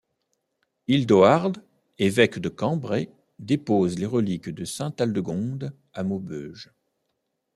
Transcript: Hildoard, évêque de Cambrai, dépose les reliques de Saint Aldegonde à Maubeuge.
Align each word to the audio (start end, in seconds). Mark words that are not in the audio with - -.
Hildoard, 0.87 1.51
évêque 1.99 2.39
de 2.39 2.49
Cambrai, 2.49 3.11
dépose 3.37 3.99
les 3.99 4.07
reliques 4.07 4.49
de 4.49 4.65
Saint 4.65 4.91
Aldegonde 4.97 5.75
à 5.93 6.01
Maubeuge. 6.03 6.73